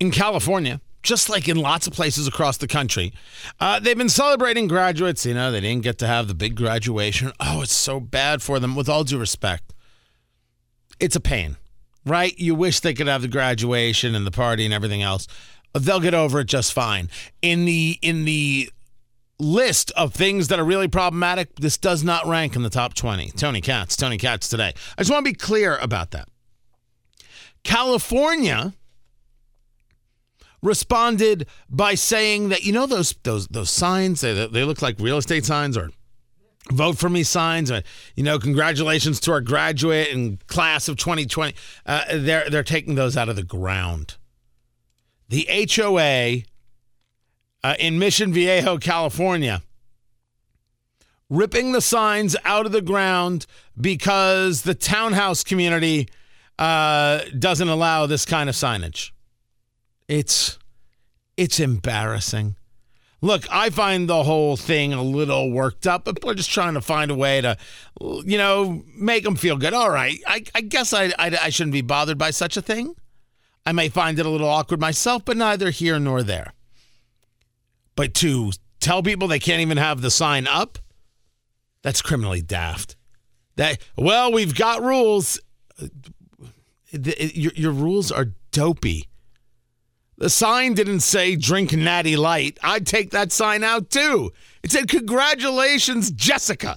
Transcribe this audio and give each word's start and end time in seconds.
in 0.00 0.10
California, 0.10 0.80
just 1.02 1.28
like 1.28 1.48
in 1.48 1.56
lots 1.56 1.86
of 1.86 1.92
places 1.92 2.26
across 2.26 2.56
the 2.56 2.68
country, 2.68 3.12
uh, 3.60 3.80
they've 3.80 3.96
been 3.96 4.08
celebrating 4.08 4.68
graduates. 4.68 5.24
You 5.24 5.34
know, 5.34 5.50
they 5.50 5.60
didn't 5.60 5.82
get 5.82 5.98
to 5.98 6.06
have 6.06 6.28
the 6.28 6.34
big 6.34 6.54
graduation. 6.54 7.32
Oh, 7.40 7.62
it's 7.62 7.74
so 7.74 8.00
bad 8.00 8.42
for 8.42 8.58
them. 8.58 8.74
With 8.74 8.88
all 8.88 9.04
due 9.04 9.18
respect, 9.18 9.74
it's 11.00 11.16
a 11.16 11.20
pain, 11.20 11.56
right? 12.04 12.36
You 12.38 12.54
wish 12.54 12.80
they 12.80 12.94
could 12.94 13.06
have 13.06 13.22
the 13.22 13.28
graduation 13.28 14.14
and 14.14 14.26
the 14.26 14.30
party 14.30 14.64
and 14.64 14.74
everything 14.74 15.02
else. 15.02 15.26
They'll 15.74 16.00
get 16.00 16.14
over 16.14 16.40
it 16.40 16.46
just 16.46 16.72
fine. 16.72 17.08
In 17.42 17.64
the 17.64 17.98
in 18.02 18.24
the 18.24 18.70
list 19.38 19.92
of 19.92 20.12
things 20.12 20.48
that 20.48 20.58
are 20.58 20.64
really 20.64 20.88
problematic, 20.88 21.54
this 21.56 21.78
does 21.78 22.02
not 22.02 22.26
rank 22.26 22.56
in 22.56 22.62
the 22.62 22.70
top 22.70 22.94
20. 22.94 23.30
Tony 23.32 23.60
Katz, 23.60 23.96
Tony 23.96 24.18
Katz 24.18 24.48
today. 24.48 24.72
I 24.96 25.02
just 25.02 25.10
want 25.10 25.24
to 25.24 25.30
be 25.30 25.36
clear 25.36 25.76
about 25.76 26.10
that. 26.10 26.28
California 27.62 28.72
responded 30.62 31.46
by 31.68 31.94
saying 31.94 32.48
that 32.48 32.64
you 32.64 32.72
know 32.72 32.86
those 32.86 33.14
those 33.22 33.46
those 33.48 33.70
signs 33.70 34.20
they, 34.20 34.46
they 34.46 34.64
look 34.64 34.82
like 34.82 34.98
real 34.98 35.18
estate 35.18 35.44
signs 35.44 35.76
or 35.76 35.90
vote 36.72 36.98
for 36.98 37.08
me 37.08 37.22
signs 37.22 37.70
or 37.70 37.82
you 38.16 38.22
know 38.22 38.38
congratulations 38.38 39.20
to 39.20 39.32
our 39.32 39.40
graduate 39.40 40.08
and 40.12 40.44
class 40.46 40.88
of 40.88 40.96
2020 40.96 41.54
uh, 41.86 42.04
they're 42.12 42.48
they're 42.50 42.62
taking 42.62 42.94
those 42.94 43.16
out 43.16 43.28
of 43.28 43.36
the 43.36 43.42
ground. 43.42 44.16
The 45.28 45.46
HOA 45.70 46.42
uh, 47.62 47.74
in 47.78 47.98
Mission 47.98 48.32
Viejo 48.32 48.78
California 48.78 49.62
ripping 51.30 51.72
the 51.72 51.80
signs 51.82 52.34
out 52.44 52.64
of 52.64 52.72
the 52.72 52.80
ground 52.80 53.46
because 53.78 54.62
the 54.62 54.74
townhouse 54.74 55.44
community 55.44 56.08
uh, 56.58 57.20
doesn't 57.38 57.68
allow 57.68 58.06
this 58.06 58.24
kind 58.24 58.48
of 58.48 58.54
signage 58.54 59.10
it's 60.08 60.58
it's 61.36 61.60
embarrassing. 61.60 62.56
Look, 63.20 63.46
I 63.50 63.70
find 63.70 64.08
the 64.08 64.22
whole 64.22 64.56
thing 64.56 64.92
a 64.92 65.02
little 65.02 65.50
worked 65.50 65.86
up, 65.88 66.04
but 66.04 66.24
we're 66.24 66.34
just 66.34 66.50
trying 66.50 66.74
to 66.74 66.80
find 66.80 67.10
a 67.10 67.16
way 67.16 67.40
to, 67.40 67.56
you 68.00 68.38
know, 68.38 68.84
make 68.96 69.24
them 69.24 69.34
feel 69.34 69.56
good. 69.56 69.74
All 69.74 69.90
right, 69.90 70.18
I, 70.26 70.44
I 70.54 70.60
guess 70.60 70.92
I, 70.92 71.06
I, 71.18 71.36
I 71.42 71.48
shouldn't 71.50 71.72
be 71.72 71.80
bothered 71.80 72.16
by 72.16 72.30
such 72.30 72.56
a 72.56 72.62
thing. 72.62 72.94
I 73.66 73.72
may 73.72 73.88
find 73.88 74.18
it 74.20 74.26
a 74.26 74.28
little 74.30 74.48
awkward 74.48 74.80
myself, 74.80 75.24
but 75.24 75.36
neither 75.36 75.70
here 75.70 75.98
nor 75.98 76.22
there. 76.22 76.52
But 77.96 78.14
to 78.14 78.52
tell 78.78 79.02
people 79.02 79.26
they 79.26 79.40
can't 79.40 79.60
even 79.60 79.78
have 79.78 80.00
the 80.00 80.12
sign 80.12 80.46
up, 80.46 80.78
that's 81.82 82.00
criminally 82.00 82.40
daft. 82.40 82.96
That 83.56 83.78
well, 83.96 84.32
we've 84.32 84.54
got 84.54 84.82
rules. 84.82 85.40
Uh, 85.82 85.88
your, 86.92 87.52
your 87.56 87.72
rules 87.72 88.12
are 88.12 88.26
dopey. 88.52 89.08
The 90.18 90.28
sign 90.28 90.74
didn't 90.74 91.00
say 91.00 91.36
drink 91.36 91.72
natty 91.72 92.16
light. 92.16 92.58
I'd 92.62 92.86
take 92.86 93.12
that 93.12 93.30
sign 93.30 93.62
out 93.62 93.88
too. 93.88 94.32
It 94.64 94.72
said 94.72 94.88
congratulations, 94.88 96.10
Jessica. 96.10 96.76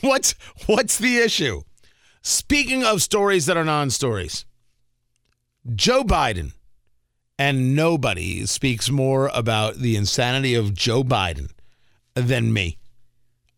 What's 0.00 0.34
what's 0.66 0.96
the 0.96 1.18
issue? 1.18 1.62
Speaking 2.22 2.82
of 2.82 3.02
stories 3.02 3.46
that 3.46 3.58
are 3.58 3.64
non-stories, 3.64 4.46
Joe 5.74 6.02
Biden 6.02 6.52
and 7.38 7.76
nobody 7.76 8.46
speaks 8.46 8.88
more 8.88 9.30
about 9.34 9.76
the 9.76 9.96
insanity 9.96 10.54
of 10.54 10.72
Joe 10.72 11.04
Biden 11.04 11.50
than 12.14 12.52
me. 12.52 12.78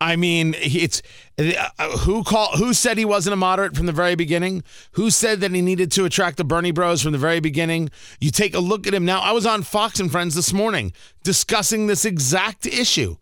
I 0.05 0.17
mean, 0.17 0.55
it's 0.59 1.01
uh, 1.39 1.97
who 2.01 2.25
called 2.25 2.59
who 2.59 2.75
said 2.75 2.99
he 2.99 3.07
wasn't 3.07 3.33
a 3.33 3.37
moderate 3.37 3.75
from 3.75 3.87
the 3.87 3.93
very 3.93 4.15
beginning? 4.15 4.63
Who 4.93 5.11
said 5.11 5.41
that 5.41 5.53
he 5.53 5.63
needed 5.63 5.91
to 5.93 6.05
attract 6.05 6.37
the 6.37 6.45
Bernie 6.45 6.73
Bros 6.73 7.01
from 7.01 7.13
the 7.13 7.19
very 7.19 7.41
beginning? 7.41 7.89
You 8.21 8.31
take 8.31 8.55
a 8.55 8.61
look 8.61 8.87
at 8.87 8.93
him 8.93 9.07
now. 9.07 9.21
I 9.21 9.33
was 9.33 9.47
on 9.47 9.63
Fox 9.63 10.01
and 10.01 10.13
Friends 10.13 10.35
this 10.35 10.53
morning 10.53 10.93
discussing 11.23 11.87
this 11.87 12.05
exact 12.05 12.67
issue 12.67 13.17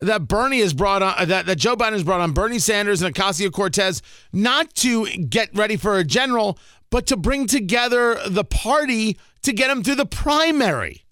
that 0.00 0.26
Bernie 0.26 0.60
has 0.60 0.72
brought 0.72 1.02
on 1.02 1.28
that, 1.28 1.44
that 1.44 1.58
Joe 1.58 1.76
Biden 1.76 1.92
has 1.92 2.04
brought 2.04 2.22
on 2.22 2.32
Bernie 2.32 2.58
Sanders 2.58 3.02
and 3.02 3.14
Ocasio 3.14 3.52
Cortez 3.52 4.00
not 4.32 4.72
to 4.76 5.04
get 5.06 5.50
ready 5.54 5.76
for 5.76 5.98
a 5.98 6.04
general, 6.04 6.58
but 6.90 7.06
to 7.08 7.18
bring 7.18 7.46
together 7.46 8.18
the 8.26 8.44
party 8.44 9.18
to 9.42 9.52
get 9.52 9.68
him 9.68 9.82
through 9.82 9.96
the 9.96 10.06
primary. 10.06 11.04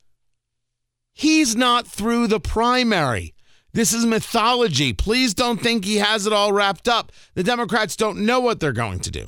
He's 1.12 1.54
not 1.54 1.86
through 1.86 2.28
the 2.28 2.40
primary. 2.40 3.33
This 3.74 3.92
is 3.92 4.06
mythology. 4.06 4.92
Please 4.92 5.34
don't 5.34 5.60
think 5.60 5.84
he 5.84 5.96
has 5.96 6.26
it 6.26 6.32
all 6.32 6.52
wrapped 6.52 6.88
up. 6.88 7.10
The 7.34 7.42
Democrats 7.42 7.96
don't 7.96 8.24
know 8.24 8.38
what 8.38 8.60
they're 8.60 8.72
going 8.72 9.00
to 9.00 9.10
do. 9.10 9.26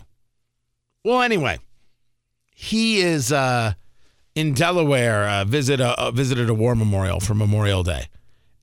Well, 1.05 1.21
anyway, 1.21 1.59
he 2.55 3.01
is 3.01 3.33
uh, 3.33 3.75
in 4.37 4.55
Delaware, 4.55 5.29
uh, 5.29 5.45
visit 5.45 5.81
a, 5.81 6.01
uh, 6.01 6.13
visited 6.13 6.49
a 6.49 6.55
war 6.55 6.77
memorial 6.77 7.19
for 7.19 7.35
Memorial 7.35 7.83
Day, 7.83 8.07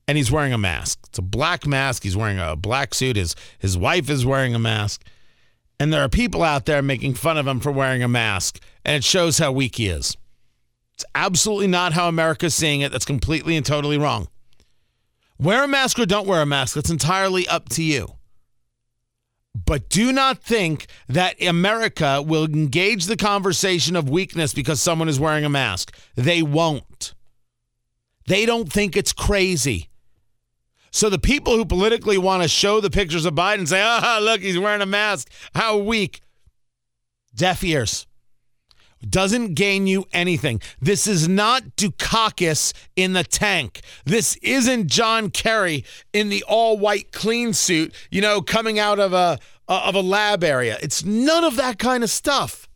and 0.08 0.16
he's 0.16 0.32
wearing 0.32 0.54
a 0.54 0.58
mask. 0.58 1.00
It's 1.08 1.18
a 1.18 1.22
black 1.22 1.66
mask. 1.66 2.02
He's 2.02 2.16
wearing 2.16 2.38
a 2.38 2.56
black 2.56 2.94
suit. 2.94 3.16
His 3.16 3.36
his 3.58 3.76
wife 3.76 4.08
is 4.08 4.24
wearing 4.24 4.54
a 4.54 4.58
mask, 4.58 5.04
and 5.78 5.92
there 5.92 6.02
are 6.02 6.08
people 6.08 6.42
out 6.42 6.64
there 6.64 6.80
making 6.80 7.14
fun 7.14 7.36
of 7.36 7.46
him 7.46 7.60
for 7.60 7.70
wearing 7.70 8.02
a 8.02 8.08
mask, 8.08 8.58
and 8.86 8.96
it 8.96 9.04
shows 9.04 9.36
how 9.36 9.52
weak 9.52 9.76
he 9.76 9.88
is. 9.88 10.16
It's 10.94 11.04
absolutely 11.14 11.66
not 11.66 11.92
how 11.92 12.08
America's 12.08 12.54
seeing 12.54 12.80
it. 12.80 12.90
That's 12.90 13.04
completely 13.04 13.54
and 13.54 13.66
totally 13.66 13.98
wrong. 13.98 14.28
Wear 15.38 15.64
a 15.64 15.68
mask 15.68 15.98
or 15.98 16.06
don't 16.06 16.26
wear 16.26 16.42
a 16.42 16.46
mask, 16.46 16.76
It's 16.76 16.90
entirely 16.90 17.46
up 17.48 17.68
to 17.70 17.82
you. 17.82 18.14
But 19.66 19.88
do 19.88 20.12
not 20.12 20.42
think 20.42 20.86
that 21.08 21.40
America 21.42 22.20
will 22.20 22.44
engage 22.44 23.06
the 23.06 23.16
conversation 23.16 23.96
of 23.96 24.10
weakness 24.10 24.52
because 24.52 24.80
someone 24.80 25.08
is 25.08 25.20
wearing 25.20 25.44
a 25.44 25.48
mask. 25.48 25.96
They 26.16 26.42
won't. 26.42 27.14
They 28.26 28.46
don't 28.46 28.72
think 28.72 28.96
it's 28.96 29.12
crazy. 29.12 29.90
So 30.90 31.08
the 31.08 31.18
people 31.18 31.56
who 31.56 31.64
politically 31.64 32.18
want 32.18 32.42
to 32.42 32.48
show 32.48 32.80
the 32.80 32.90
pictures 32.90 33.26
of 33.26 33.34
Biden 33.34 33.66
say, 33.66 33.82
ah, 33.82 34.18
oh, 34.18 34.22
look, 34.22 34.40
he's 34.40 34.58
wearing 34.58 34.82
a 34.82 34.86
mask. 34.86 35.30
How 35.54 35.76
weak. 35.76 36.20
Deaf 37.34 37.64
ears 37.64 38.06
doesn't 39.10 39.54
gain 39.54 39.86
you 39.86 40.06
anything. 40.12 40.60
This 40.80 41.06
is 41.06 41.28
not 41.28 41.76
Dukakis 41.76 42.72
in 42.96 43.12
the 43.12 43.24
tank. 43.24 43.80
This 44.04 44.36
isn't 44.36 44.88
John 44.88 45.30
Kerry 45.30 45.84
in 46.12 46.28
the 46.28 46.44
all 46.44 46.78
white 46.78 47.12
clean 47.12 47.52
suit, 47.52 47.94
you 48.10 48.20
know, 48.20 48.40
coming 48.40 48.78
out 48.78 48.98
of 48.98 49.12
a 49.12 49.38
of 49.66 49.94
a 49.94 50.00
lab 50.00 50.44
area. 50.44 50.78
It's 50.82 51.04
none 51.04 51.44
of 51.44 51.56
that 51.56 51.78
kind 51.78 52.04
of 52.04 52.10
stuff. 52.10 52.68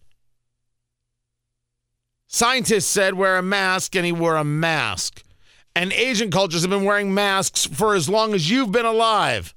Scientists 2.27 2.87
said 2.87 3.15
wear 3.15 3.39
a 3.39 3.43
mask 3.43 3.97
and 3.97 4.05
he 4.05 4.13
wore 4.13 4.37
a 4.37 4.45
mask. 4.45 5.23
And 5.75 5.93
Asian 5.93 6.31
cultures 6.31 6.63
have 6.63 6.71
been 6.71 6.85
wearing 6.85 7.15
masks 7.15 7.65
for 7.65 7.95
as 7.95 8.09
long 8.09 8.35
as 8.35 8.51
you've 8.51 8.73
been 8.73 8.87
alive. 8.87 9.55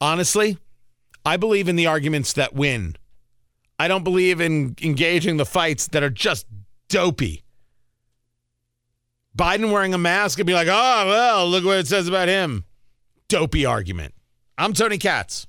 Honestly, 0.00 0.58
I 1.24 1.36
believe 1.36 1.68
in 1.68 1.76
the 1.76 1.86
arguments 1.86 2.32
that 2.34 2.54
win. 2.54 2.96
I 3.84 3.88
don't 3.88 4.02
believe 4.02 4.40
in 4.40 4.76
engaging 4.80 5.36
the 5.36 5.44
fights 5.44 5.88
that 5.88 6.02
are 6.02 6.08
just 6.08 6.46
dopey. 6.88 7.44
Biden 9.36 9.70
wearing 9.70 9.92
a 9.92 9.98
mask 9.98 10.38
and 10.38 10.46
be 10.46 10.54
like, 10.54 10.68
oh, 10.70 11.06
well, 11.06 11.46
look 11.46 11.66
what 11.66 11.76
it 11.76 11.86
says 11.86 12.08
about 12.08 12.28
him. 12.28 12.64
Dopey 13.28 13.66
argument. 13.66 14.14
I'm 14.56 14.72
Tony 14.72 14.96
Katz. 14.96 15.46